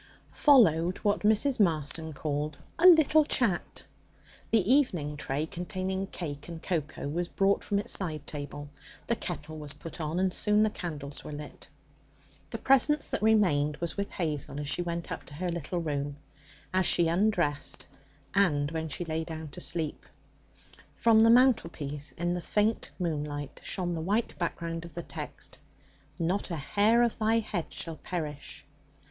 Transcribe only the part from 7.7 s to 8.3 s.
its side